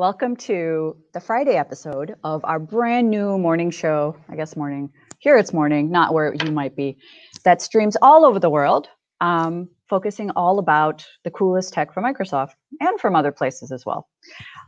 [0.00, 4.16] Welcome to the Friday episode of our brand new morning show.
[4.30, 4.88] I guess morning.
[5.18, 6.96] Here it's morning, not where you might be.
[7.44, 8.88] That streams all over the world,
[9.20, 14.08] um, focusing all about the coolest tech from Microsoft and from other places as well.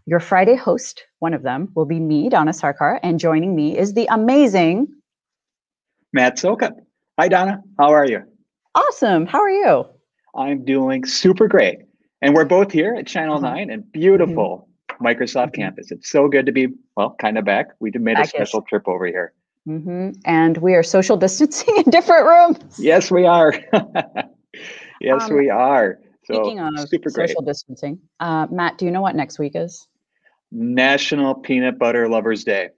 [0.05, 3.95] Your Friday host, one of them, will be me, Dona Sarkar, and joining me is
[3.95, 4.87] the amazing
[6.13, 6.73] Matt Soka.
[7.19, 7.63] Hi, Dona.
[7.79, 8.23] How are you?
[8.75, 9.25] Awesome.
[9.25, 9.87] How are you?
[10.37, 11.79] I'm doing super great.
[12.21, 13.55] And we're both here at Channel uh-huh.
[13.55, 14.72] 9 and beautiful mm-hmm.
[15.03, 15.63] Microsoft mm-hmm.
[15.63, 15.91] campus.
[15.91, 17.69] It's so good to be, well, kind of back.
[17.81, 19.33] We made a special trip over here.
[19.69, 20.11] Mm-hmm.
[20.25, 22.79] And we are social distancing in different rooms.
[22.79, 23.55] Yes, we are.
[25.01, 25.99] yes, um, we are.
[26.25, 27.47] So, speaking of super social great.
[27.47, 29.89] distancing, uh, Matt, do you know what next week is?
[30.53, 32.71] National Peanut Butter Lovers Day.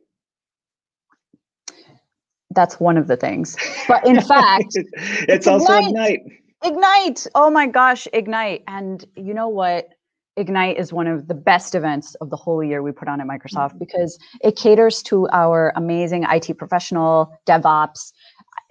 [2.50, 3.56] That's one of the things.
[3.88, 4.90] But in fact, it's,
[5.28, 6.20] it's also Ignite.
[6.64, 7.26] Ignite.
[7.34, 8.62] Oh my gosh, Ignite.
[8.68, 9.88] And you know what?
[10.36, 13.26] Ignite is one of the best events of the whole year we put on at
[13.26, 13.78] Microsoft mm-hmm.
[13.78, 18.12] because it caters to our amazing IT professional, DevOps,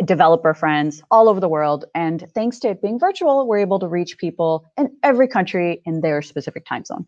[0.03, 1.85] developer friends all over the world.
[1.95, 6.01] And thanks to it being virtual, we're able to reach people in every country in
[6.01, 7.07] their specific time zone.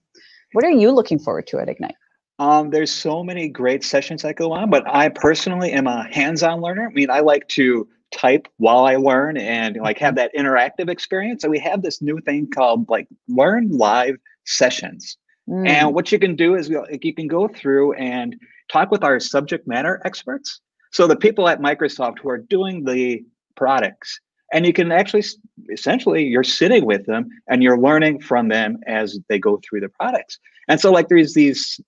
[0.54, 1.96] What are you looking forward to at Ignite?
[2.40, 6.62] Um, there's so many great sessions that go on, but I personally am a hands-on
[6.62, 6.88] learner.
[6.90, 11.42] I mean, I like to type while I learn and like have that interactive experience.
[11.42, 14.16] So we have this new thing called like Learn Live
[14.46, 15.18] Sessions.
[15.50, 15.68] Mm.
[15.68, 18.36] And what you can do is you can go through and
[18.72, 20.62] talk with our subject matter experts.
[20.92, 23.24] So the people at Microsoft who are doing the
[23.56, 24.20] products,
[24.54, 25.24] and you can actually
[25.72, 29.90] essentially you're sitting with them and you're learning from them as they go through the
[29.90, 30.40] products.
[30.68, 31.80] And so like there's these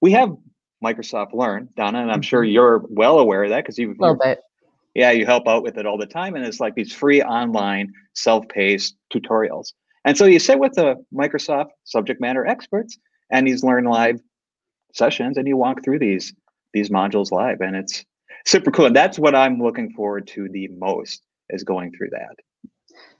[0.00, 0.34] we have
[0.84, 2.52] Microsoft Learn, Dona, and I'm sure mm-hmm.
[2.52, 4.40] you're well aware of that because you've a little bit.
[4.94, 7.92] Yeah, you help out with it all the time, and it's like these free online
[8.14, 9.72] self-paced tutorials.
[10.04, 12.98] And so you sit with the Microsoft subject matter experts
[13.30, 14.20] and these learn live
[14.94, 16.34] sessions, and you walk through these
[16.74, 18.04] these modules live, and it's
[18.46, 18.86] super cool.
[18.86, 22.36] And that's what I'm looking forward to the most is going through that.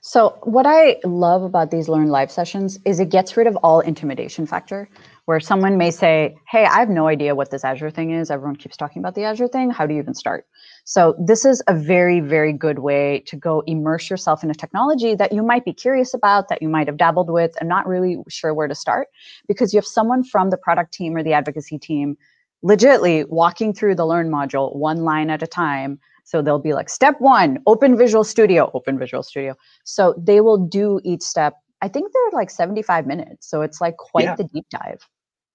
[0.01, 3.79] So what I love about these learn live sessions is it gets rid of all
[3.81, 4.89] intimidation factor
[5.25, 8.31] where someone may say, Hey, I have no idea what this Azure thing is.
[8.31, 9.69] Everyone keeps talking about the Azure thing.
[9.69, 10.45] How do you even start?
[10.89, 15.13] So, this is a very, very good way to go immerse yourself in a technology
[15.13, 18.17] that you might be curious about, that you might have dabbled with, and not really
[18.27, 19.07] sure where to start,
[19.47, 22.17] because you have someone from the product team or the advocacy team
[22.65, 25.99] legitly walking through the Learn module one line at a time.
[26.23, 29.53] So, they'll be like, Step one, open Visual Studio, open Visual Studio.
[29.83, 31.53] So, they will do each step.
[31.83, 33.47] I think they're like 75 minutes.
[33.47, 34.35] So, it's like quite yeah.
[34.35, 35.07] the deep dive.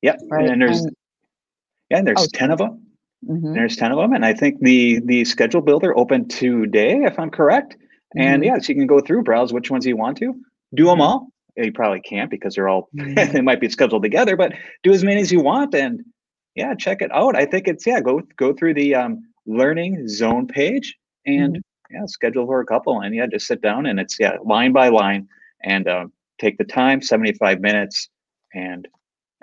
[0.03, 0.17] Yep.
[0.31, 0.49] Right.
[0.49, 0.95] And there's and,
[1.91, 2.87] yeah, and there's oh, 10 of them.
[3.29, 3.55] Mm-hmm.
[3.55, 4.13] There's 10 of them.
[4.13, 7.75] And I think the the schedule builder opened today, if I'm correct.
[7.75, 8.21] Mm-hmm.
[8.21, 10.35] And yeah, so you can go through, browse which ones you want to,
[10.75, 11.03] do them mm-hmm.
[11.03, 11.29] all.
[11.57, 13.33] You probably can't because they're all mm-hmm.
[13.33, 16.05] they might be scheduled together, but do as many as you want and
[16.55, 17.37] yeah, check it out.
[17.37, 20.97] I think it's yeah, go go through the um, learning zone page
[21.27, 21.95] and mm-hmm.
[21.95, 24.89] yeah, schedule for a couple and yeah, just sit down and it's yeah, line by
[24.89, 25.29] line
[25.63, 26.07] and uh,
[26.39, 28.09] take the time, 75 minutes
[28.53, 28.87] and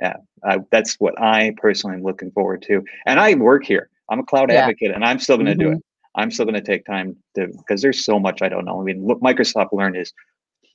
[0.01, 2.83] yeah, uh, that's what I personally am looking forward to.
[3.05, 3.89] And I work here.
[4.09, 4.61] I'm a cloud yeah.
[4.61, 5.71] advocate, and I'm still going to mm-hmm.
[5.71, 5.83] do it.
[6.15, 8.81] I'm still going to take time to because there's so much I don't know.
[8.81, 10.11] I mean, look, Microsoft Learn is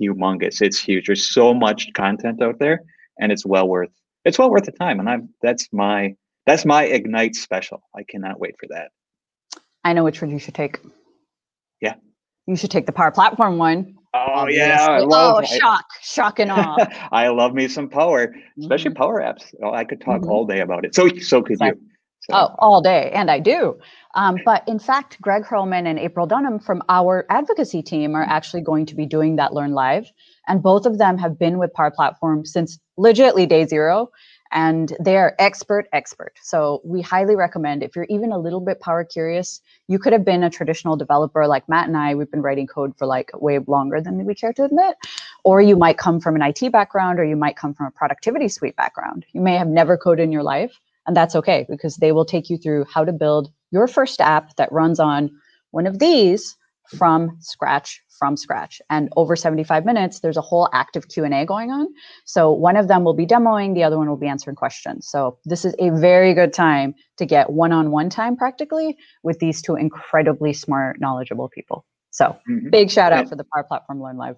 [0.01, 0.63] humongous.
[0.63, 1.07] It's huge.
[1.07, 2.81] There's so much content out there,
[3.19, 3.91] and it's well worth
[4.25, 5.01] it's well worth the time.
[5.01, 6.15] And I'm that's my
[6.47, 7.83] that's my Ignite special.
[7.95, 8.91] I cannot wait for that.
[9.85, 10.81] I know which one you should take.
[11.81, 11.95] Yeah.
[12.47, 13.96] You should take the Power Platform one.
[14.15, 16.77] Oh yeah, I love, oh shock, shock and awe.
[17.13, 19.03] I love me some power, especially mm-hmm.
[19.03, 19.55] Power Apps.
[19.63, 20.31] Oh, I could talk mm-hmm.
[20.31, 20.95] all day about it.
[20.95, 21.79] So so could you.
[22.21, 22.35] So.
[22.35, 23.79] Oh, all day, and I do.
[24.15, 28.63] Um, but in fact, Greg Hurlman and April Dunham from our advocacy team are actually
[28.63, 30.11] going to be doing that Learn Live,
[30.49, 34.11] and both of them have been with Power Platform since legitly day zero
[34.53, 36.35] and they are expert expert.
[36.43, 40.25] So we highly recommend if you're even a little bit power curious you could have
[40.25, 42.15] been a traditional developer like matt and i.
[42.15, 44.97] We've been writing code for like way longer than we care to admit.
[45.45, 48.49] Or you might come from an it background or you might come from a productivity
[48.49, 49.25] suite background.
[49.33, 52.51] You may have never coded in your life and that's okay because they will take
[52.51, 55.31] you through how to build your first app that runs on
[55.71, 56.57] one of these
[56.91, 61.87] from scratch from scratch and over 75 minutes there's a whole active q&a going on
[62.25, 65.39] so one of them will be demoing the other one will be answering questions so
[65.45, 70.53] this is a very good time to get one-on-one time practically with these two incredibly
[70.53, 72.71] smart knowledgeable people so mm-hmm.
[72.71, 74.37] big shout out for the power platform learn live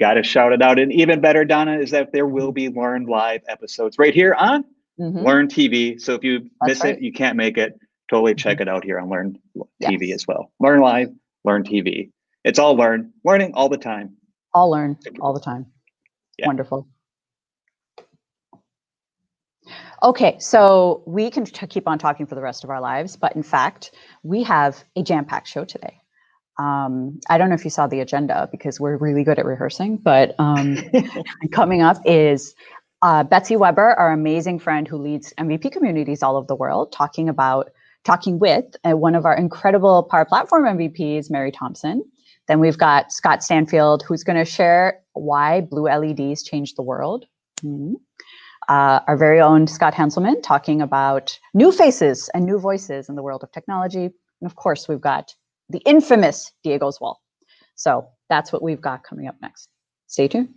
[0.00, 3.06] got to shout it out and even better dona is that there will be learn
[3.06, 4.64] live episodes right here on
[4.98, 5.18] mm-hmm.
[5.18, 6.96] learn tv so if you That's miss right.
[6.96, 7.78] it you can't make it
[8.10, 8.62] totally check mm-hmm.
[8.62, 9.38] it out here on learn
[9.82, 10.14] tv yes.
[10.16, 11.10] as well learn live
[11.44, 12.10] learn tv
[12.44, 14.16] it's all learn, learning all the time.
[14.54, 15.66] All learn all the time.
[16.38, 16.46] Yeah.
[16.46, 16.88] Wonderful.
[20.02, 23.36] Okay, so we can t- keep on talking for the rest of our lives, but
[23.36, 23.92] in fact,
[24.24, 26.00] we have a jam packed show today.
[26.58, 29.98] Um, I don't know if you saw the agenda because we're really good at rehearsing,
[29.98, 30.76] but um,
[31.52, 32.54] coming up is
[33.02, 37.28] uh, Betsy Weber, our amazing friend who leads MVP communities all over the world, talking
[37.28, 37.70] about
[38.04, 42.04] talking with uh, one of our incredible Power Platform MVPs, Mary Thompson.
[42.48, 47.26] Then we've got Scott Stanfield, who's going to share why blue LEDs changed the world.
[47.62, 47.94] Mm-hmm
[48.68, 53.22] uh, our very own Scott Hanselman talking about new faces and new voices in the
[53.22, 54.04] world of technology.
[54.04, 55.34] And of course, we've got
[55.68, 57.20] the infamous Diego's Wall.
[57.74, 59.68] So that's what we've got coming up next.
[60.06, 60.48] Stay tuned.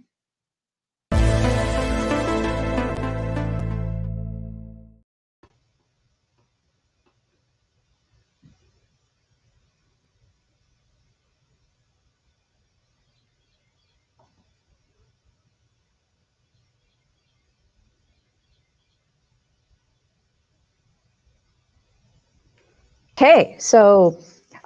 [23.25, 24.19] Okay, so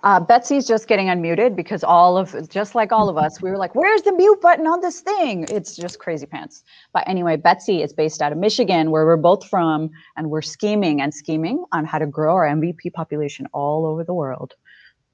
[0.03, 3.57] uh, Betsy's just getting unmuted because all of, just like all of us, we were
[3.57, 5.45] like, where's the mute button on this thing?
[5.49, 6.65] It's just crazy pants.
[6.91, 10.99] But anyway, Betsy is based out of Michigan, where we're both from, and we're scheming
[10.99, 14.55] and scheming on how to grow our MVP population all over the world.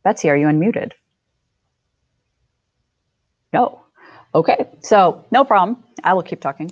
[0.04, 0.94] Betsy, are you unmuted?
[3.54, 3.80] No.
[4.34, 5.84] Okay, so no problem.
[6.04, 6.72] I will keep talking.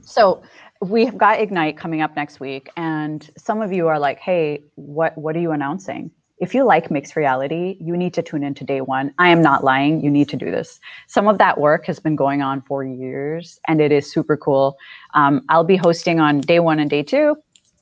[0.00, 0.42] So
[0.80, 5.16] we've got Ignite coming up next week, and some of you are like, "Hey, what
[5.18, 6.10] what are you announcing?"
[6.40, 9.12] If you like mixed reality, you need to tune into day one.
[9.18, 10.00] I am not lying.
[10.04, 10.78] You need to do this.
[11.08, 14.76] Some of that work has been going on for years, and it is super cool.
[15.14, 17.36] Um, I'll be hosting on day one and day two,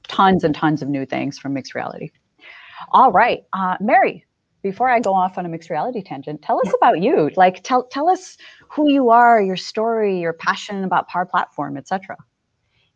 [0.08, 2.10] tons and tons of new things from mixed reality.
[2.92, 4.24] All right, uh, Mary.
[4.62, 7.30] Before I go off on a mixed reality tangent, tell us about you.
[7.36, 8.36] Like, tell tell us
[8.68, 12.16] who you are, your story, your passion about Power Platform, etc.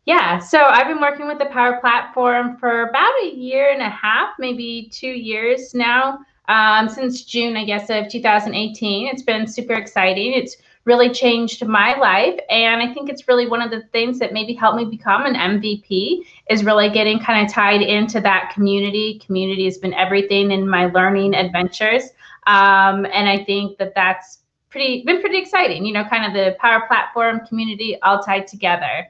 [0.05, 3.89] Yeah, so I've been working with the Power Platform for about a year and a
[3.89, 9.07] half, maybe two years now, um, since June, I guess, of 2018.
[9.07, 10.33] It's been super exciting.
[10.33, 14.33] It's really changed my life, and I think it's really one of the things that
[14.33, 19.21] maybe helped me become an MVP is really getting kind of tied into that community.
[19.23, 22.05] Community has been everything in my learning adventures,
[22.47, 24.39] um, and I think that that's
[24.71, 25.85] pretty been pretty exciting.
[25.85, 29.07] You know, kind of the Power Platform community all tied together.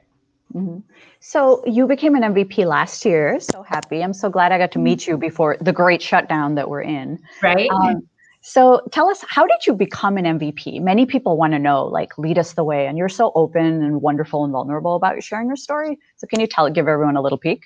[0.54, 0.78] Mm-hmm.
[1.20, 3.40] So you became an MVP last year.
[3.40, 4.02] So happy.
[4.02, 5.12] I'm so glad I got to meet mm-hmm.
[5.12, 7.18] you before the great shutdown that we're in.
[7.42, 7.70] Right.
[7.70, 8.08] Um,
[8.42, 10.80] so tell us, how did you become an MVP?
[10.82, 12.86] Many people want to know, like, lead us the way.
[12.86, 15.98] And you're so open and wonderful and vulnerable about sharing your story.
[16.16, 17.62] So can you tell, give everyone a little peek?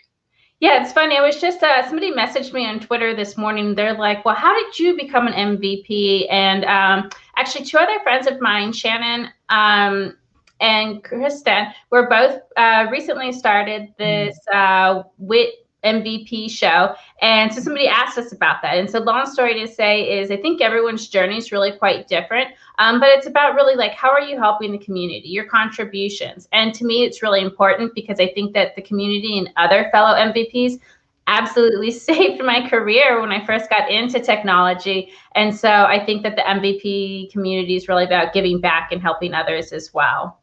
[0.60, 1.18] Yeah, it's funny.
[1.18, 3.74] I was just uh, somebody messaged me on Twitter this morning.
[3.74, 8.26] They're like, "Well, how did you become an MVP?" And um, actually, two other friends
[8.26, 10.16] of mine, Shannon um,
[10.60, 16.94] and Kristen were both uh, recently started this uh, WIT MVP show.
[17.22, 18.76] And so somebody asked us about that.
[18.76, 22.48] And so, long story to say is I think everyone's journey is really quite different.
[22.78, 26.48] Um, but it's about really like, how are you helping the community, your contributions?
[26.52, 30.14] And to me, it's really important because I think that the community and other fellow
[30.14, 30.80] MVPs
[31.28, 35.12] absolutely saved my career when I first got into technology.
[35.34, 39.34] And so I think that the MVP community is really about giving back and helping
[39.34, 40.40] others as well.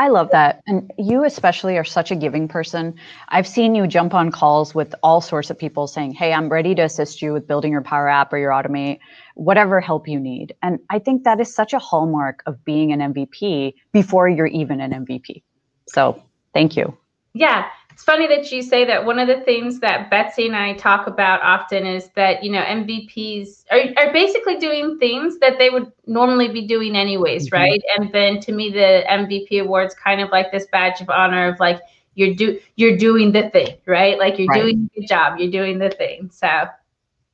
[0.00, 0.62] I love that.
[0.66, 2.94] And you especially are such a giving person.
[3.28, 6.74] I've seen you jump on calls with all sorts of people saying, Hey, I'm ready
[6.76, 9.00] to assist you with building your Power App or your Automate,
[9.34, 10.54] whatever help you need.
[10.62, 14.80] And I think that is such a hallmark of being an MVP before you're even
[14.80, 15.42] an MVP.
[15.88, 16.22] So
[16.54, 16.96] thank you.
[17.34, 19.04] Yeah it's funny that you say that.
[19.04, 22.62] One of the things that Betsy and I talk about often is that, you know,
[22.62, 27.56] MVPs are, are basically doing things that they would normally be doing anyways, mm-hmm.
[27.56, 27.82] right?
[27.96, 31.58] And then to me, the MVP awards kind of like this badge of honor of
[31.58, 31.80] like,
[32.14, 34.16] you're do you're doing the thing, right?
[34.16, 34.62] Like you're right.
[34.62, 36.30] doing the job, you're doing the thing.
[36.32, 36.68] So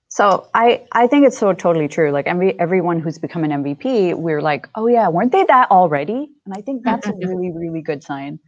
[0.08, 2.10] so I, I think it's so totally true.
[2.10, 6.30] Like every everyone who's become an MVP, we're like, oh yeah, weren't they that already?
[6.46, 8.38] And I think that's a really, really good sign.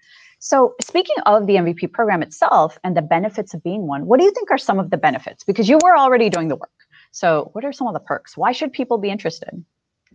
[0.47, 4.25] So, speaking of the MVP program itself and the benefits of being one, what do
[4.25, 5.43] you think are some of the benefits?
[5.43, 6.71] Because you were already doing the work.
[7.11, 8.37] So, what are some of the perks?
[8.37, 9.65] Why should people be interested?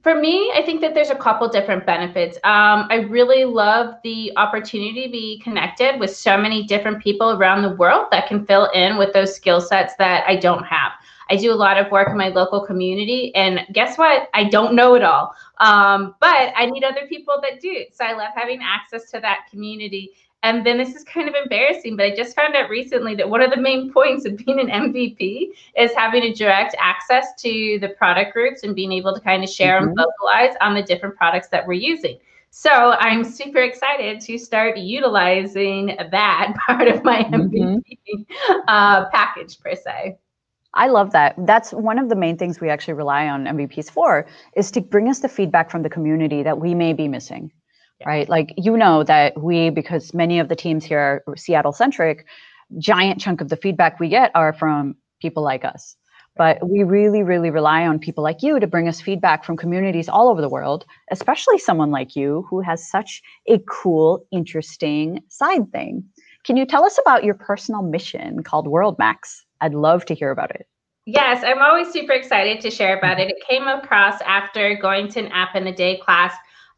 [0.03, 2.37] For me, I think that there's a couple different benefits.
[2.45, 7.63] Um, I really love the opportunity to be connected with so many different people around
[7.63, 10.93] the world that can fill in with those skill sets that I don't have.
[11.31, 14.29] I do a lot of work in my local community, and guess what?
[14.33, 17.85] I don't know it all, um, but I need other people that do.
[17.93, 20.11] So I love having access to that community.
[20.43, 23.41] And then this is kind of embarrassing, but I just found out recently that one
[23.41, 27.89] of the main points of being an MVP is having a direct access to the
[27.97, 29.89] product groups and being able to kind of share mm-hmm.
[29.89, 32.17] and vocalize on the different products that we're using.
[32.49, 37.77] So I'm super excited to start utilizing that part of my MVP
[38.09, 38.51] mm-hmm.
[38.67, 40.17] uh, package per se.
[40.73, 41.35] I love that.
[41.37, 44.25] That's one of the main things we actually rely on MVPs for
[44.55, 47.51] is to bring us the feedback from the community that we may be missing.
[47.99, 48.09] Yeah.
[48.09, 48.29] Right?
[48.29, 52.25] Like you know that we because many of the teams here are Seattle centric,
[52.77, 55.95] giant chunk of the feedback we get are from people like us.
[56.37, 60.07] But we really, really rely on people like you to bring us feedback from communities
[60.07, 65.69] all over the world, especially someone like you who has such a cool, interesting side
[65.73, 66.05] thing.
[66.45, 69.45] Can you tell us about your personal mission called World Max?
[69.61, 70.67] I'd love to hear about it.
[71.05, 73.29] Yes, I'm always super excited to share about it.
[73.29, 76.33] It came across after going to an app in a day class.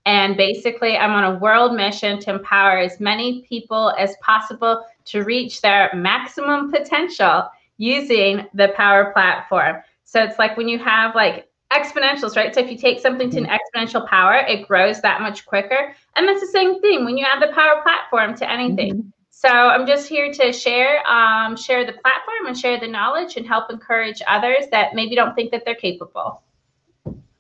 [0.06, 5.24] And basically, I'm on a world mission to empower as many people as possible to
[5.24, 9.78] reach their maximum potential using the power platform.
[10.04, 12.54] So it's like when you have like exponentials, right?
[12.54, 13.80] So if you take something to an mm-hmm.
[13.80, 15.96] exponential power, it grows that much quicker.
[16.16, 19.13] And that's the same thing when you add the power platform to anything.
[19.46, 23.46] So I'm just here to share, um, share the platform and share the knowledge and
[23.46, 26.42] help encourage others that maybe don't think that they're capable.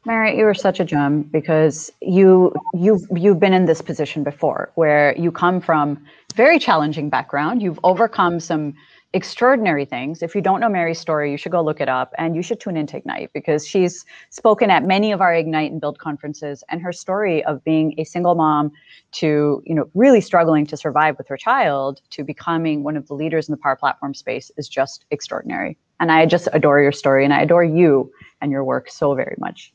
[0.06, 4.70] Mary, you are such a gem because you you've you've been in this position before
[4.76, 6.06] where you come from
[6.36, 7.62] very challenging background.
[7.62, 8.76] You've overcome some
[9.13, 10.24] extraordinary things.
[10.24, 12.60] If you don't know Mary's story, you should go look it up and you should
[12.60, 16.82] tune into Ignite because she's spoken at many of our Ignite and Build conferences and
[16.82, 18.72] her story of being a single mom
[19.13, 23.13] to, you know, really struggling to survive with her child to becoming one of the
[23.13, 25.77] leaders in the power platform space is just extraordinary.
[26.00, 29.36] And I just adore your story and I adore you and your work so very
[29.38, 29.74] much.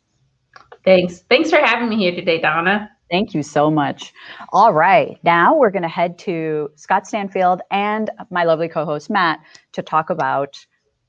[0.85, 1.21] Thanks.
[1.29, 2.91] Thanks for having me here today, Dona.
[3.11, 4.13] Thank you so much.
[4.53, 5.19] All right.
[5.23, 9.41] Now we're going to head to Scott Stanfield and my lovely co host, Matt,
[9.73, 10.59] to talk about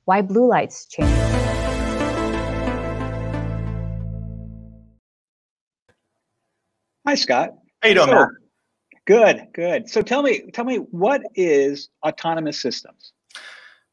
[0.05, 1.09] why blue lights change.
[7.05, 7.49] Hi, Scott.
[7.81, 8.29] How you doing, so, Matt?
[9.05, 9.89] Good, good.
[9.89, 13.13] So tell me, tell me, what is autonomous systems?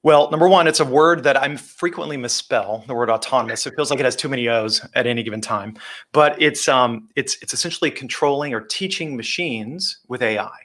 [0.06, 2.84] Well, number one, it's a word that I'm frequently misspell.
[2.86, 3.66] The word autonomous.
[3.66, 5.76] It feels like it has too many O's at any given time.
[6.12, 10.56] But it's um, it's it's essentially controlling or teaching machines with AI.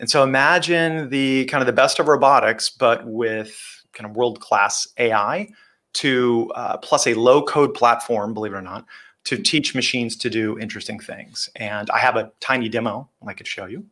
[0.00, 3.58] And so imagine the kind of the best of robotics, but with
[3.94, 5.48] kind of world class AI
[5.94, 8.84] to uh, plus a low code platform, believe it or not,
[9.24, 11.48] to teach machines to do interesting things.
[11.56, 13.86] And I have a tiny demo I could show you.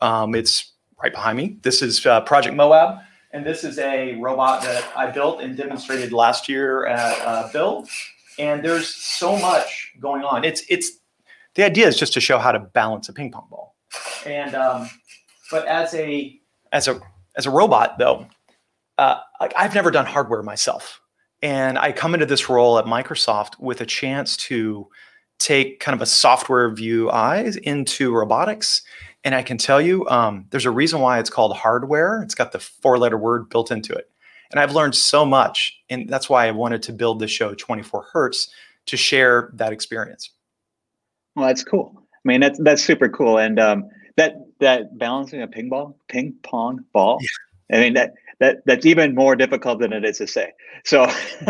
[0.00, 1.58] Um, it's right behind me.
[1.60, 3.00] This is uh, Project Moab.
[3.32, 7.88] And this is a robot that I built and demonstrated last year at uh, Build.
[8.38, 10.44] And there's so much going on.
[10.44, 10.98] It's it's
[11.54, 13.76] the idea is just to show how to balance a ping pong ball.
[14.26, 14.90] And um,
[15.50, 16.40] but as a
[16.72, 17.00] as a
[17.36, 18.26] as a robot though,
[18.98, 19.18] uh,
[19.56, 21.00] I've never done hardware myself,
[21.42, 24.88] and I come into this role at Microsoft with a chance to
[25.38, 28.82] take kind of a software view eyes into robotics
[29.24, 32.22] and I can tell you, um, there's a reason why it's called hardware.
[32.22, 34.10] It's got the four letter word built into it.
[34.50, 35.78] And I've learned so much.
[35.90, 38.50] And that's why I wanted to build the show 24 Hertz
[38.86, 40.30] to share that experience.
[41.36, 41.92] Well, that's cool.
[41.96, 43.38] I mean, that's, that's super cool.
[43.38, 47.78] And um, that, that balancing a ping ball, ping pong ball, yeah.
[47.78, 50.52] I mean, that, that, that's even more difficult than it is to say.
[50.84, 51.06] So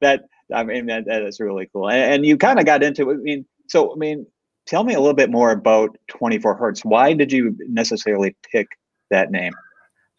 [0.00, 0.22] that,
[0.54, 1.90] I mean, that, that is really cool.
[1.90, 3.14] And, and you kind of got into it.
[3.14, 4.26] I mean, so, I mean,
[4.70, 6.84] tell me a little bit more about 24 hertz.
[6.84, 8.78] Why did you necessarily pick
[9.10, 9.52] that name?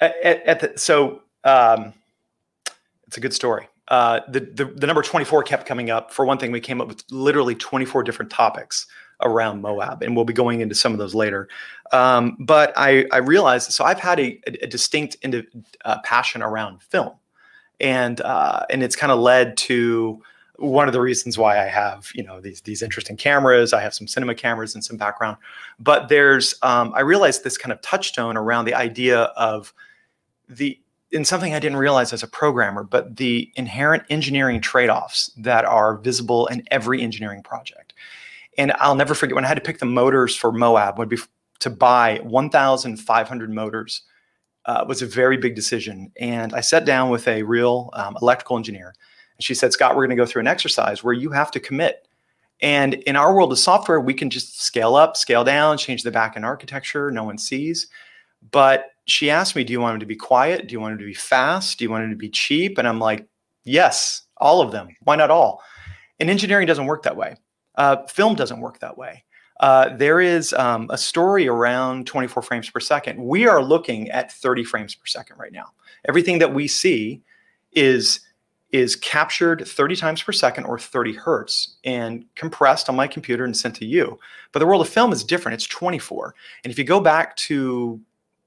[0.01, 1.93] At, at the, so um,
[3.08, 3.67] it's a good story.
[3.88, 6.12] Uh, the, the, the number 24 kept coming up.
[6.12, 8.88] For one thing we came up with literally 24 different topics
[9.22, 11.48] around moab and we'll be going into some of those later.
[11.93, 15.17] Um, but I, I realized so i've had a, a distinct
[15.86, 17.13] uh, passion around film.
[17.79, 20.22] And uh, and it's kind of led to
[20.62, 23.74] one of the reasons why I have you know these these interesting cameras.
[23.74, 25.38] I have some cinema cameras and some background,
[25.80, 29.74] but there's um, I realized this kind of touchstone around the idea of
[30.48, 30.80] the
[31.12, 35.98] in something I didn't realize as a programmer, but the inherent engineering trade-offs that are
[35.98, 37.94] visible in every engineering project.
[38.58, 41.18] And I'll never forget when I had to pick the motors for Moab would be
[41.60, 44.03] to buy 1,500 motors
[44.65, 46.12] uh, was a very big decision.
[46.20, 48.94] And I sat down with a real um, electrical engineer
[49.44, 52.08] she said, Scott, we're going to go through an exercise where you have to commit.
[52.62, 56.12] And in our world of software, we can just scale up, scale down, change the
[56.12, 57.10] backend architecture.
[57.10, 57.88] No one sees.
[58.52, 60.68] But she asked me, Do you want them to be quiet?
[60.68, 61.80] Do you want them to be fast?
[61.80, 62.78] Do you want them to be cheap?
[62.78, 63.28] And I'm like,
[63.64, 64.90] Yes, all of them.
[65.04, 65.64] Why not all?
[66.20, 67.36] And engineering doesn't work that way.
[67.76, 69.24] Uh, film doesn't work that way.
[69.60, 73.24] Uh, there is um, a story around 24 frames per second.
[73.24, 75.68] We are looking at 30 frames per second right now.
[76.08, 77.22] Everything that we see
[77.72, 78.22] is
[78.72, 83.56] is captured 30 times per second or 30 hertz and compressed on my computer and
[83.56, 84.18] sent to you.
[84.51, 85.56] But the world of film is different.
[85.56, 86.34] It's 24.
[86.63, 88.00] And if you go back to,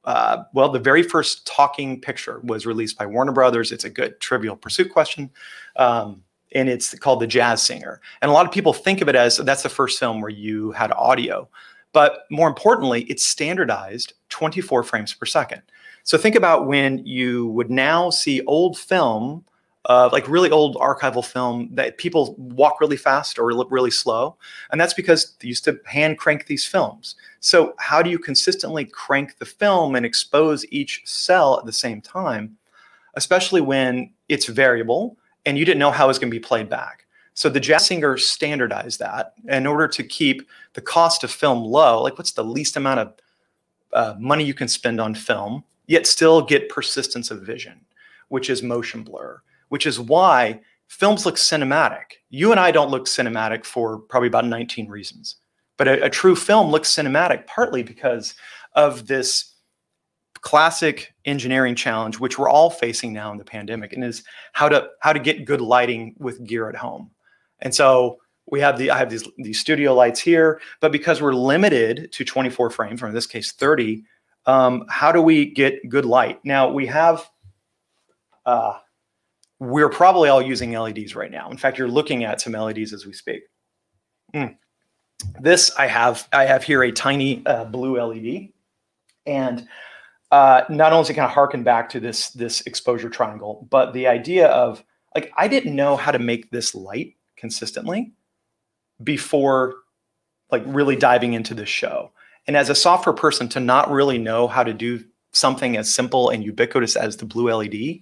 [0.05, 3.71] uh, well, the very first talking picture was released by Warner Brothers.
[3.71, 5.31] It's a good trivial pursuit question.
[5.77, 6.23] Um,
[6.55, 8.01] and it's called The Jazz Singer.
[8.23, 10.73] And a lot of people think of it as that's the first film where you
[10.73, 11.49] had audio.
[11.93, 15.63] But more importantly, it's standardized 24 frames per second.
[16.03, 19.45] So think about when you would now see old film
[19.87, 24.37] uh, like really old archival film that people walk really fast or look really slow.
[24.71, 27.17] And that's because they used to hand crank these films.
[27.41, 32.01] So, how do you consistently crank the film and expose each cell at the same
[32.01, 32.57] time,
[33.15, 36.71] especially when it's variable and you didn't know how it was going to be played
[36.71, 37.05] back?
[37.35, 42.03] So, the jazz singer standardized that in order to keep the cost of film low.
[42.03, 43.13] Like, what's the least amount of
[43.93, 47.81] uh, money you can spend on film, yet still get persistence of vision,
[48.29, 49.43] which is motion blur
[49.75, 52.21] which is why films look cinematic.
[52.31, 55.35] You and I don't look cinematic for probably about 19 reasons.
[55.77, 58.37] But a, a true film looks cinematic partly because
[58.77, 59.53] of this
[60.43, 64.87] classic engineering challenge which we're all facing now in the pandemic and is how to
[65.01, 67.11] how to get good lighting with gear at home.
[67.59, 71.35] And so we have the I have these these studio lights here, but because we're
[71.35, 74.05] limited to 24 frames, or in this case 30,
[74.47, 76.39] um, how do we get good light?
[76.45, 77.29] Now we have
[78.47, 78.79] uh,
[79.61, 81.51] we're probably all using LEDs right now.
[81.51, 83.43] In fact, you're looking at some LEDs as we speak.
[84.35, 84.57] Mm.
[85.41, 88.49] This I have I have here a tiny uh, blue LED,
[89.27, 89.67] and
[90.31, 93.93] uh, not only is it kind of harken back to this this exposure triangle, but
[93.93, 94.83] the idea of
[95.15, 98.13] like I didn't know how to make this light consistently
[99.03, 99.77] before
[100.51, 102.11] like really diving into this show.
[102.47, 106.31] And as a software person, to not really know how to do something as simple
[106.31, 108.01] and ubiquitous as the blue LED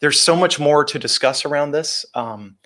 [0.00, 2.04] there's so much more to discuss around this.
[2.14, 2.56] Um,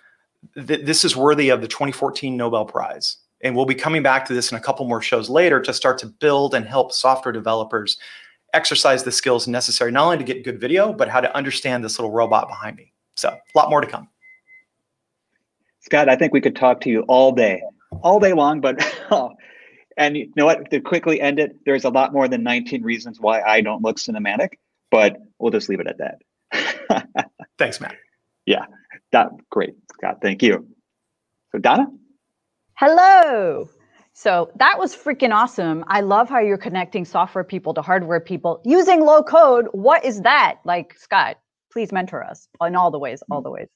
[0.55, 3.19] th- this is worthy of the 2014 Nobel Prize.
[3.43, 5.99] And we'll be coming back to this in a couple more shows later to start
[5.99, 7.99] to build and help software developers
[8.53, 11.99] exercise the skills necessary, not only to get good video, but how to understand this
[11.99, 12.93] little robot behind me.
[13.17, 14.09] So, a lot more to come.
[15.81, 17.63] Scott, I think we could talk to you all day,
[18.03, 19.33] all day long, but oh,
[19.97, 20.71] and you know what?
[20.71, 23.97] To quickly end it, there's a lot more than 19 reasons why I don't look
[23.97, 24.55] cinematic,
[24.91, 26.23] but we'll just leave it at that.
[27.59, 27.95] Thanks, Matt.
[28.47, 28.65] Yeah,
[29.13, 30.19] that great, Scott.
[30.23, 30.67] Thank you.
[31.53, 31.87] So Dona.
[32.75, 33.69] Hello.
[34.13, 35.85] So that was freaking awesome.
[35.87, 39.69] I love how you're connecting software people to hardware people using low code.
[39.73, 40.59] What is that?
[40.65, 41.39] Like, Scott,
[41.73, 43.69] please mentor us in all the ways, all the ways.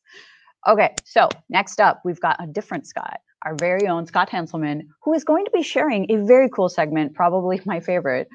[0.66, 5.12] Okay, so next up, we've got a different Scott, our very own Scott Hanselman, who
[5.12, 8.28] is going to be sharing a very cool segment, probably my favorite.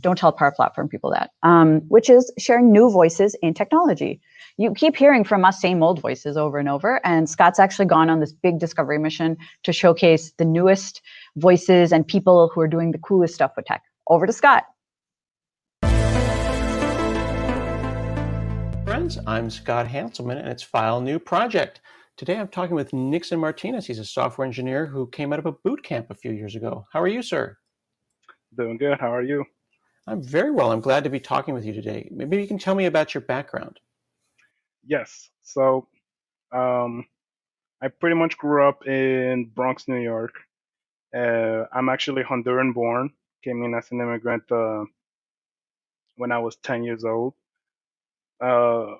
[0.00, 4.20] Don't tell Power Platform people that, um, which is sharing new voices in technology.
[4.58, 8.08] You keep hearing from us same old voices over and over, and Scott's actually gone
[8.08, 11.02] on this big discovery mission to showcase the newest
[11.36, 13.82] voices and people who are doing the coolest stuff with tech.
[14.08, 14.64] Over to Scott.
[18.86, 21.80] Friends, I'm Scott Hanselman, and it's File New Project.
[22.16, 23.86] Today I'm talking with Nixon Martinez.
[23.86, 26.86] He's a software engineer who came out of a boot camp a few years ago.
[26.90, 27.58] How are you, sir?
[28.56, 28.98] Doing good.
[28.98, 29.44] How are you?
[30.06, 30.72] I'm very well.
[30.72, 32.08] I'm glad to be talking with you today.
[32.10, 33.80] Maybe you can tell me about your background.
[34.86, 35.28] Yes.
[35.42, 35.88] So,
[36.52, 37.04] um,
[37.82, 40.32] I pretty much grew up in Bronx, New York.
[41.14, 43.10] Uh, I'm actually Honduran born.
[43.44, 44.84] Came in as an immigrant uh,
[46.16, 47.34] when I was 10 years old.
[48.42, 48.94] Uh,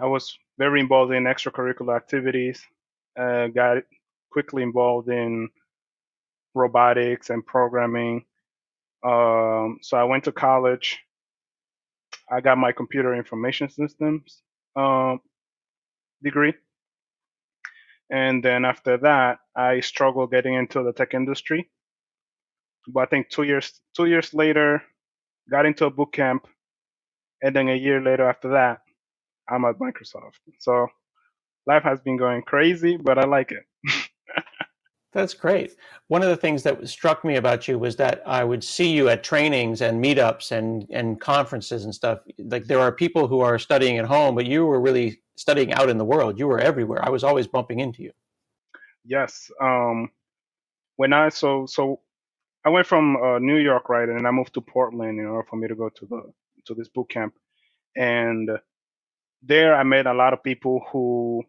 [0.00, 2.60] I was very involved in extracurricular activities.
[3.18, 3.78] Uh, got
[4.30, 5.48] quickly involved in
[6.54, 8.24] robotics and programming.
[9.04, 10.98] Um, so I went to college.
[12.30, 14.42] I got my computer information systems
[14.76, 15.20] um,
[16.22, 16.54] degree.
[18.10, 21.70] And then after that, I struggled getting into the tech industry.
[22.88, 24.82] But I think two years two years later,
[25.50, 26.46] got into a boot camp,
[27.42, 28.80] and then a year later after that,
[29.50, 30.40] I'm at Microsoft.
[30.58, 30.88] So
[31.66, 33.64] life has been going crazy, but I like it.
[35.12, 35.74] That's great.
[36.08, 39.08] One of the things that struck me about you was that I would see you
[39.08, 42.20] at trainings and meetups and, and conferences and stuff.
[42.38, 45.88] Like there are people who are studying at home, but you were really studying out
[45.88, 46.38] in the world.
[46.38, 47.04] You were everywhere.
[47.04, 48.12] I was always bumping into you.
[49.04, 49.50] Yes.
[49.60, 50.10] Um,
[50.96, 52.00] when I so so
[52.64, 55.56] I went from uh, New York, right, and I moved to Portland in order for
[55.56, 56.32] me to go to the
[56.66, 57.34] to this boot camp,
[57.96, 58.50] and
[59.42, 61.42] there I met a lot of people who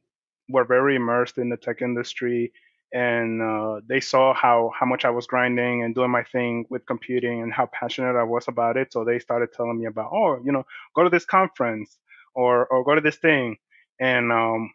[0.50, 2.52] were very immersed in the tech industry
[2.94, 6.86] and uh, they saw how how much I was grinding and doing my thing with
[6.88, 8.92] computing and how passionate I was about it.
[8.92, 12.00] So they started telling me about, oh, you know, go to this conference
[12.34, 13.58] or or go to this thing.
[14.00, 14.72] And um,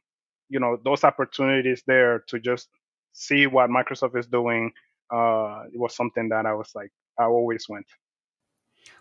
[0.48, 2.68] you know those opportunities there to just
[3.12, 4.72] see what Microsoft is doing
[5.12, 7.86] uh, it was something that I was like I always went.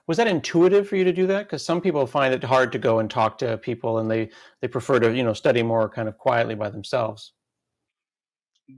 [0.07, 1.45] Was that intuitive for you to do that?
[1.45, 4.29] Because some people find it hard to go and talk to people, and they
[4.61, 7.33] they prefer to you know study more kind of quietly by themselves.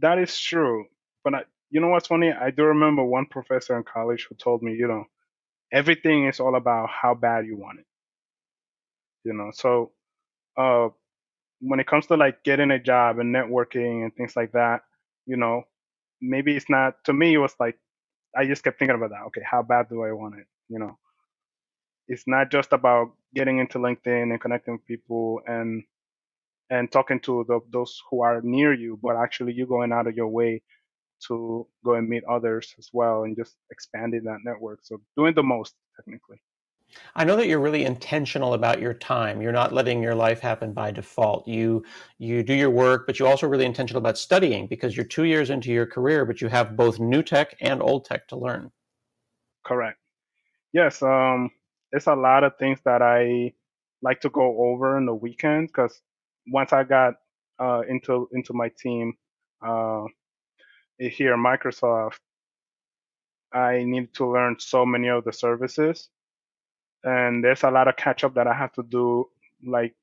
[0.02, 0.86] That is true,
[1.24, 2.32] but I, you know what's funny?
[2.32, 5.06] I do remember one professor in college who told me, you know,
[5.72, 7.86] everything is all about how bad you want it.
[9.24, 9.92] You know, so
[10.58, 10.90] uh,
[11.60, 14.82] when it comes to like getting a job and networking and things like that,
[15.26, 15.64] you know,
[16.22, 17.34] maybe it's not to me.
[17.34, 17.78] It was like
[18.36, 19.24] I just kept thinking about that.
[19.28, 20.46] Okay, how bad do I want it?
[20.70, 20.98] You know,
[22.08, 25.84] it's not just about getting into LinkedIn and connecting with people and
[26.70, 30.16] and talking to the, those who are near you, but actually you going out of
[30.16, 30.62] your way
[31.28, 34.80] to go and meet others as well and just expanding that network.
[34.84, 36.42] So doing the most technically.
[37.16, 39.42] I know that you're really intentional about your time.
[39.42, 41.48] You're not letting your life happen by default.
[41.48, 41.84] You
[42.20, 45.50] you do your work, but you're also really intentional about studying because you're 2 years
[45.50, 48.72] into your career, but you have both new tech and old tech to learn.
[49.64, 50.00] Correct.
[50.74, 51.52] Yes, um
[51.96, 53.54] there's a lot of things that I
[54.02, 56.02] like to go over in the weekend cuz
[56.48, 57.16] once I got
[57.58, 59.14] uh, into into my team
[59.66, 60.04] uh,
[61.00, 62.20] here at Microsoft,
[63.54, 66.10] I needed to learn so many of the services
[67.04, 69.30] and there's a lot of catch up that I have to do,
[69.66, 69.96] like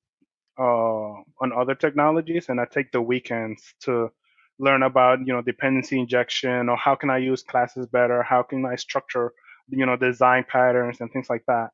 [0.59, 4.11] uh, on other technologies, and I take the weekends to
[4.59, 8.67] learn about you know dependency injection or how can I use classes better, how can
[8.67, 9.35] I structure
[9.69, 11.71] you know design patterns and things like that.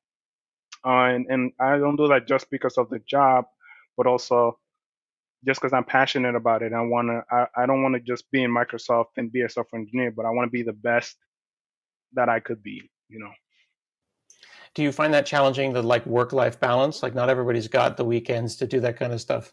[0.84, 3.46] Uh, and and I don't do that just because of the job,
[3.96, 4.58] but also
[5.46, 6.72] just because I'm passionate about it.
[6.72, 7.22] I want to.
[7.30, 10.26] I, I don't want to just be in Microsoft and be a software engineer, but
[10.26, 11.16] I want to be the best
[12.14, 12.82] that I could be.
[13.08, 13.32] You know
[14.74, 18.04] do you find that challenging the like work life balance like not everybody's got the
[18.04, 19.52] weekends to do that kind of stuff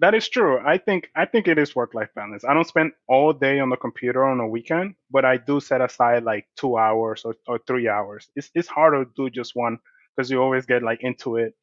[0.00, 2.92] that is true i think i think it is work life balance i don't spend
[3.08, 6.76] all day on the computer on a weekend but i do set aside like two
[6.76, 9.78] hours or, or three hours it's, it's hard to do just one
[10.16, 11.54] because you always get like into it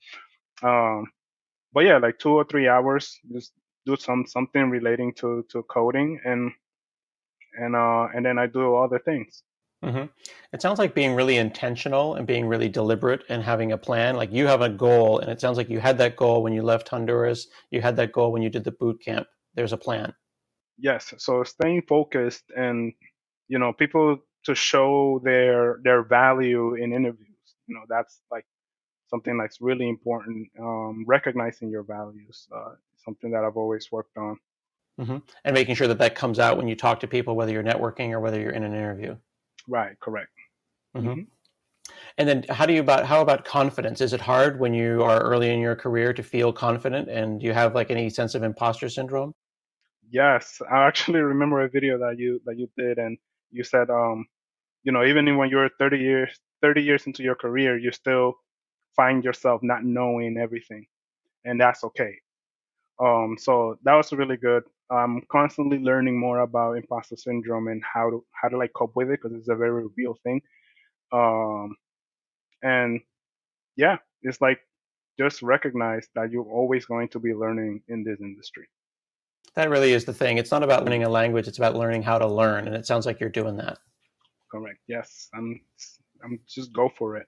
[0.64, 1.06] um
[1.74, 3.54] but yeah like two or three hours just
[3.86, 6.52] do some something relating to to coding and
[7.60, 9.44] and uh and then i do other things
[9.84, 10.06] Mm-hmm.
[10.54, 14.16] It sounds like being really intentional and being really deliberate and having a plan.
[14.16, 16.64] Like you have a goal, and it sounds like you had that goal when you
[16.64, 17.48] left Honduras.
[17.70, 19.28] You had that goal when you did the boot camp.
[19.56, 20.14] There's a plan.
[20.78, 21.14] Yes.
[21.18, 22.94] So staying focused and
[23.50, 27.33] you know people to show their their value in interviews.
[27.68, 28.46] You know that's like
[29.08, 30.48] something that's really important.
[30.60, 34.40] Um, recognizing your values, uh, something that I've always worked on.
[35.00, 35.18] Mm-hmm.
[35.44, 38.12] And making sure that that comes out when you talk to people, whether you're networking
[38.12, 39.16] or whether you're in an interview.
[39.68, 40.00] Right.
[40.00, 40.30] Correct.
[40.96, 41.08] Mm-hmm.
[41.08, 41.22] Mm-hmm.
[42.18, 44.00] And then, how do you about how about confidence?
[44.02, 47.46] Is it hard when you are early in your career to feel confident, and do
[47.48, 49.34] you have like any sense of imposter syndrome?
[50.10, 53.18] Yes, I actually remember a video that you that you did, and
[53.52, 54.26] you said, um,
[54.84, 58.36] you know, even when you're 30 years 30 years into your career, you still
[58.96, 60.88] find yourself not knowing everything,
[61.46, 62.16] and that's okay.
[63.00, 64.64] Um, so that was really good.
[64.90, 69.10] I'm constantly learning more about imposter syndrome and how to how to like cope with
[69.10, 70.42] it because it's a very real thing.
[71.12, 71.76] Um,
[72.62, 73.02] and
[73.76, 74.60] yeah, it's like
[75.20, 78.68] just recognize that you're always going to be learning in this industry.
[79.56, 80.38] That really is the thing.
[80.38, 83.06] It's not about learning a language; it's about learning how to learn, and it sounds
[83.06, 83.80] like you're doing that.
[84.52, 84.80] Correct.
[84.88, 85.60] Yes, I'm.
[86.24, 87.28] I'm just go for it.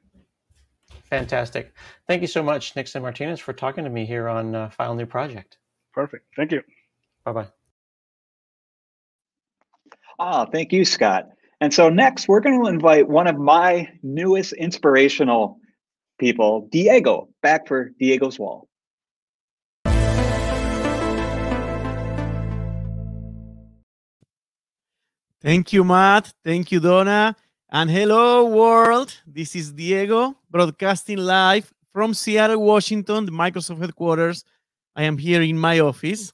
[1.09, 1.73] Fantastic.
[2.07, 5.05] Thank you so much, Nixon Martinez, for talking to me here on uh, File New
[5.05, 5.57] Project.
[5.93, 6.25] Perfect.
[6.35, 6.61] Thank you.
[7.23, 7.47] Bye bye.
[10.17, 11.25] Ah, thank you, Scott.
[11.61, 15.59] And so next, we're going to invite one of my newest inspirational
[16.19, 18.67] people, Diego, back for Diego's Wall.
[25.41, 26.33] Thank you, Matt.
[26.43, 27.35] Thank you, Dona.
[27.75, 29.13] And hello, world.
[29.27, 34.45] This is Diego, broadcasting live from Seattle, Washington, the Microsoft headquarters.
[34.95, 36.31] I am here in my office.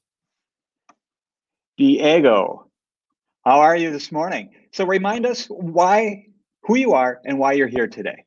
[1.77, 2.67] Diego,
[3.43, 4.51] how are you this morning?
[4.71, 6.27] So remind us why,
[6.62, 8.23] who you are, and why you're here today.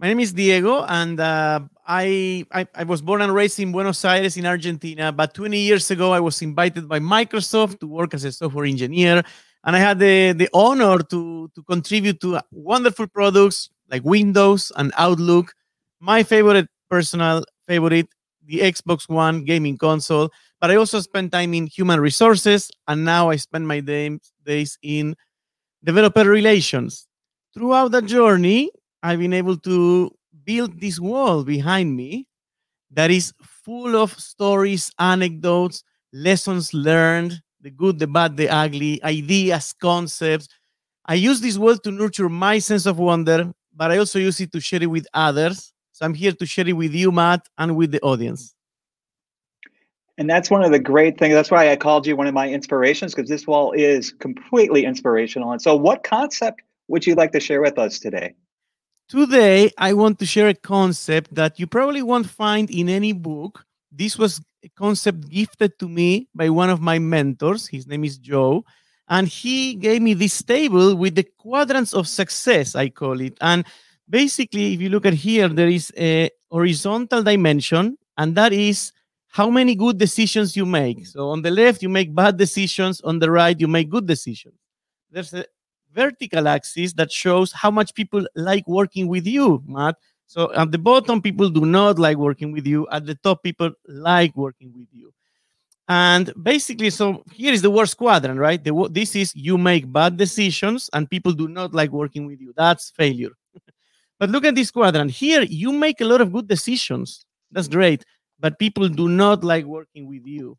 [0.00, 4.04] My name is Diego, and uh, I, I, I was born and raised in Buenos
[4.04, 5.12] Aires, in Argentina.
[5.12, 9.22] But 20 years ago, I was invited by Microsoft to work as a software engineer,
[9.66, 14.92] and I had the the honor to to contribute to wonderful products like Windows and
[14.98, 15.54] Outlook.
[16.00, 18.08] My favorite personal favorite,
[18.44, 23.30] the Xbox One gaming console, but I also spent time in human resources, and now
[23.30, 25.16] I spend my day, days in
[25.84, 27.06] developer relations.
[27.54, 28.70] Throughout that journey,
[29.02, 30.10] I've been able to
[30.44, 32.26] build this wall behind me
[32.90, 39.74] that is full of stories, anecdotes, lessons learned, the good, the bad, the ugly, ideas,
[39.80, 40.46] concepts.
[41.04, 44.52] I use this world to nurture my sense of wonder, but I also use it
[44.52, 45.72] to share it with others.
[45.90, 48.54] So I'm here to share it with you, Matt, and with the audience.
[50.16, 51.34] And that's one of the great things.
[51.34, 55.50] That's why I called you one of my inspirations because this wall is completely inspirational.
[55.50, 58.32] And so, what concept would you like to share with us today?
[59.08, 63.65] Today, I want to share a concept that you probably won't find in any book.
[63.96, 67.66] This was a concept gifted to me by one of my mentors.
[67.66, 68.64] His name is Joe.
[69.08, 73.38] And he gave me this table with the quadrants of success, I call it.
[73.40, 73.64] And
[74.10, 78.92] basically, if you look at here, there is a horizontal dimension, and that is
[79.28, 81.06] how many good decisions you make.
[81.06, 83.00] So on the left, you make bad decisions.
[83.02, 84.56] On the right, you make good decisions.
[85.10, 85.46] There's a
[85.94, 89.96] vertical axis that shows how much people like working with you, Matt.
[90.26, 92.86] So at the bottom, people do not like working with you.
[92.90, 95.12] At the top, people like working with you.
[95.88, 98.62] And basically, so here is the worst quadrant, right?
[98.62, 102.52] The, this is you make bad decisions and people do not like working with you.
[102.56, 103.30] That's failure.
[104.18, 105.12] but look at this quadrant.
[105.12, 107.24] Here, you make a lot of good decisions.
[107.52, 108.04] That's great
[108.38, 110.56] but people do not like working with you.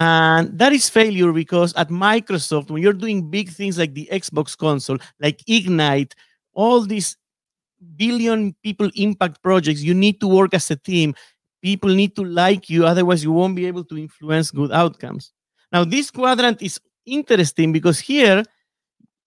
[0.00, 4.56] And that is failure because at Microsoft, when you're doing big things like the Xbox
[4.56, 6.14] console, like Ignite,
[6.52, 7.16] all these
[7.96, 11.14] billion people impact projects, you need to work as a team.
[11.62, 15.32] People need to like you, otherwise, you won't be able to influence good outcomes.
[15.72, 18.44] Now, this quadrant is interesting because here,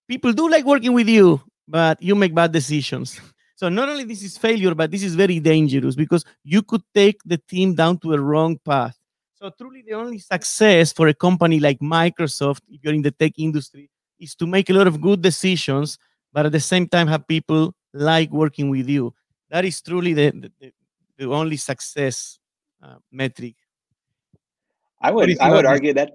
[0.08, 3.20] people do like working with you, but you make bad decisions.
[3.56, 7.20] So not only this is failure, but this is very dangerous because you could take
[7.24, 8.96] the team down to a wrong path.
[9.34, 13.32] So truly the only success for a company like Microsoft, if you're in the tech
[13.36, 13.90] industry,
[14.20, 15.98] is to make a lot of good decisions,
[16.32, 19.14] but at the same time have people like working with you.
[19.50, 20.30] That is truly the,
[20.60, 20.72] the,
[21.18, 22.38] the only success
[22.82, 23.54] uh, metric.
[25.00, 26.12] I would I would argue that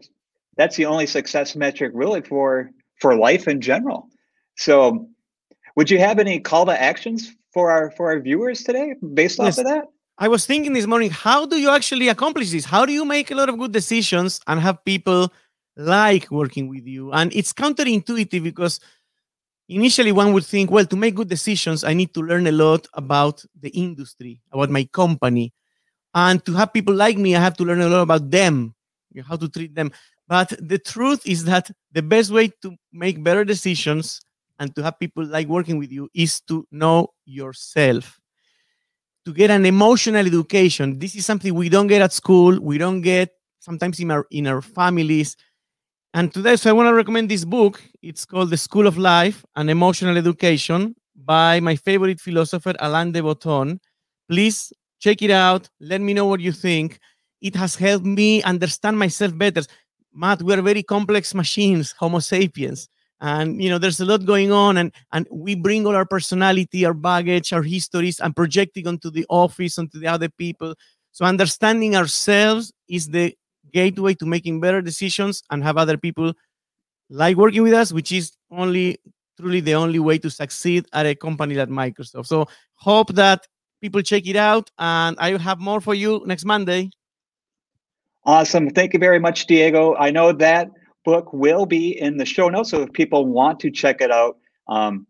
[0.58, 2.70] that's the only success metric really for
[3.00, 4.10] for life in general.
[4.58, 5.08] So
[5.76, 9.58] would you have any call to actions for our for our viewers today based yes.
[9.58, 9.86] off of that?
[10.20, 12.66] I was thinking this morning, how do you actually accomplish this?
[12.66, 15.34] How do you make a lot of good decisions and have people
[15.76, 17.12] like working with you?
[17.12, 18.80] And it's counterintuitive because
[19.76, 22.88] initially one would think, well, to make good decisions, I need to learn a lot
[22.94, 25.54] about the industry, about my company.
[26.14, 28.76] And to have people like me, I have to learn a lot about them,
[29.28, 29.92] how to treat them.
[30.28, 34.22] But the truth is that the best way to make better decisions
[34.60, 38.20] and to have people like working with you is to know yourself
[39.26, 43.02] to get an emotional education this is something we don't get at school we don't
[43.02, 45.36] get sometimes in our in our families
[46.14, 47.82] and today so i want to recommend this book.
[48.02, 53.22] It's called the school of life an emotional education by my favorite philosopher alain de
[53.22, 53.80] botton.
[54.30, 55.70] Please check it out.
[55.80, 57.00] Let me know what you think.
[57.42, 59.64] It has helped me understand myself better.
[60.14, 62.88] Matt we are very complex machines homo sapiens
[63.22, 66.86] and you know there's a lot going on and and we bring all our personality
[66.86, 70.76] our baggage our histories and projecting onto the office onto the other people.
[71.12, 73.36] So understanding ourselves is the
[73.74, 76.34] gateway to making better decisions and have other people
[77.10, 78.98] like working with us which is only
[79.38, 83.48] truly the only way to succeed at a company like microsoft so hope that
[83.82, 86.90] people check it out and i will have more for you next monday
[88.26, 90.70] awesome thank you very much diego i know that
[91.04, 92.70] book will be in the show notes.
[92.70, 95.08] So if people want to check it out, um,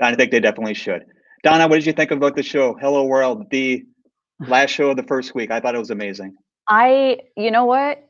[0.00, 1.04] I think they definitely should.
[1.42, 2.76] Dona, what did you think about the show?
[2.80, 3.84] Hello World, the
[4.40, 5.50] last show of the first week.
[5.50, 6.34] I thought it was amazing.
[6.68, 8.02] I, you know what?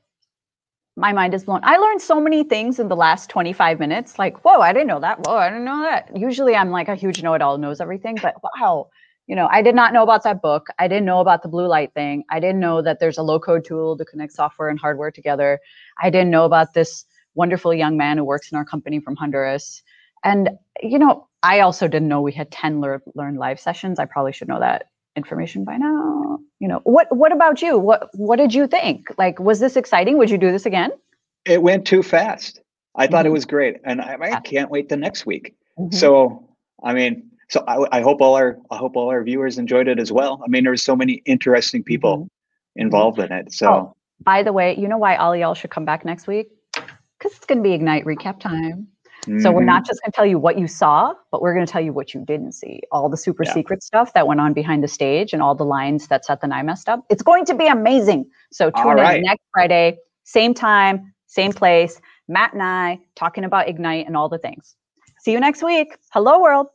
[0.96, 1.60] My mind is blown.
[1.62, 4.18] I learned so many things in the last 25 minutes.
[4.18, 5.26] Like, whoa, I didn't know that.
[5.26, 6.16] Whoa, I didn't know that.
[6.16, 8.16] Usually I'm like a huge know it all, knows everything.
[8.22, 8.88] But wow,
[9.26, 10.68] you know, I did not know about that book.
[10.78, 12.24] I didn't know about the blue light thing.
[12.30, 15.60] I didn't know that there's a low code tool to connect software and hardware together.
[16.00, 19.82] I didn't know about this wonderful young man who works in our company from Honduras.
[20.24, 23.98] And, you know, I also didn't know we had 10 learn, live sessions.
[23.98, 26.38] I probably should know that information by now.
[26.58, 27.78] You know, what what about you?
[27.78, 29.06] What what did you think?
[29.18, 30.18] Like, was this exciting?
[30.18, 30.90] Would you do this again?
[31.44, 32.60] It went too fast.
[32.94, 33.12] I mm-hmm.
[33.12, 33.34] thought it mm-hmm.
[33.34, 33.76] was great.
[33.84, 35.54] And I, I can't wait the next week.
[35.78, 35.94] Mm-hmm.
[35.94, 36.48] So
[36.82, 39.98] I mean, so I, I, hope all our I hope all our viewers enjoyed it
[39.98, 40.42] as well.
[40.44, 42.82] I mean, there were so many interesting people mm-hmm.
[42.82, 43.52] involved in it.
[43.52, 46.48] So oh, by the way, you know why all y'all should come back next week?
[47.18, 48.88] because it's going to be Ignite recap time.
[49.26, 49.40] Mm-hmm.
[49.40, 49.88] So we're not mm-hmm.
[49.88, 52.14] just going to tell you what you saw, but we're going to tell you what
[52.14, 52.80] you didn't see.
[52.92, 53.52] All the super yeah.
[53.52, 56.54] secret stuff that went on behind the stage and all the lines that Seth and
[56.54, 57.04] I messed up.
[57.10, 58.30] It's going to be amazing.
[58.52, 59.16] So tune right.
[59.16, 62.00] in next Friday, same time, same place.
[62.28, 64.76] Matt and I talking about Ignite and all the things.
[65.20, 65.96] See you next week.
[66.12, 66.68] Hello, world.